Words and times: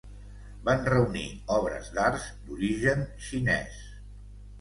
Van 0.69 0.79
reunir 0.93 1.25
obres 1.55 1.91
d'arts 1.97 2.25
d'origen 2.47 3.05
xinès. 3.27 3.77